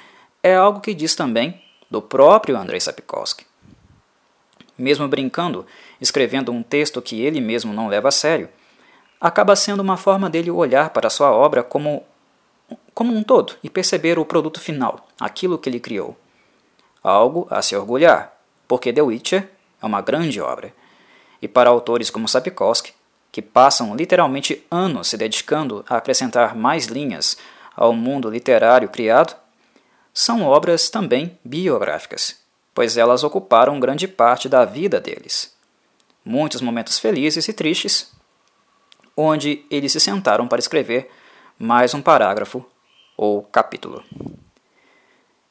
é 0.41 0.55
algo 0.55 0.81
que 0.81 0.95
diz 0.95 1.13
também 1.13 1.61
do 1.89 2.01
próprio 2.01 2.57
Andrei 2.57 2.79
Sapkowski. 2.79 3.45
Mesmo 4.75 5.07
brincando, 5.07 5.67
escrevendo 6.01 6.51
um 6.51 6.63
texto 6.63 7.01
que 7.01 7.21
ele 7.21 7.39
mesmo 7.39 7.71
não 7.71 7.87
leva 7.87 8.09
a 8.09 8.11
sério, 8.11 8.49
acaba 9.19 9.55
sendo 9.55 9.81
uma 9.81 9.95
forma 9.95 10.27
dele 10.27 10.49
olhar 10.49 10.89
para 10.89 11.11
sua 11.11 11.31
obra 11.31 11.63
como, 11.63 12.03
como 12.93 13.15
um 13.15 13.21
todo 13.21 13.53
e 13.63 13.69
perceber 13.69 14.17
o 14.17 14.25
produto 14.25 14.59
final, 14.59 15.07
aquilo 15.19 15.59
que 15.59 15.69
ele 15.69 15.79
criou. 15.79 16.17
Algo 17.03 17.47
a 17.49 17.61
se 17.61 17.75
orgulhar, 17.75 18.33
porque 18.67 18.91
The 18.91 19.01
Witcher 19.03 19.47
é 19.81 19.85
uma 19.85 20.01
grande 20.01 20.41
obra. 20.41 20.73
E 21.39 21.47
para 21.47 21.69
autores 21.69 22.09
como 22.09 22.27
Sapkowski, 22.27 22.93
que 23.31 23.41
passam 23.41 23.95
literalmente 23.95 24.65
anos 24.69 25.07
se 25.07 25.17
dedicando 25.17 25.85
a 25.87 25.97
acrescentar 25.97 26.55
mais 26.55 26.87
linhas 26.87 27.37
ao 27.75 27.93
mundo 27.93 28.29
literário 28.29 28.89
criado, 28.89 29.35
são 30.13 30.43
obras 30.43 30.89
também 30.89 31.39
biográficas, 31.43 32.37
pois 32.73 32.97
elas 32.97 33.23
ocuparam 33.23 33.79
grande 33.79 34.07
parte 34.07 34.49
da 34.49 34.65
vida 34.65 34.99
deles. 34.99 35.55
Muitos 36.23 36.61
momentos 36.61 36.99
felizes 36.99 37.47
e 37.47 37.53
tristes, 37.53 38.11
onde 39.15 39.65
eles 39.69 39.91
se 39.91 39.99
sentaram 39.99 40.47
para 40.47 40.59
escrever 40.59 41.09
mais 41.57 41.93
um 41.93 42.01
parágrafo 42.01 42.65
ou 43.17 43.43
capítulo. 43.43 44.03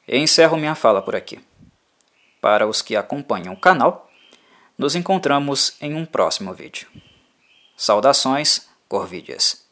encerro 0.08 0.56
minha 0.56 0.74
fala 0.74 1.02
por 1.02 1.14
aqui. 1.14 1.40
Para 2.40 2.66
os 2.66 2.82
que 2.82 2.96
acompanham 2.96 3.54
o 3.54 3.60
canal, 3.60 4.10
nos 4.76 4.94
encontramos 4.94 5.76
em 5.80 5.94
um 5.94 6.06
próximo 6.06 6.54
vídeo. 6.54 6.88
Saudações, 7.76 8.68
Corvídeas! 8.88 9.69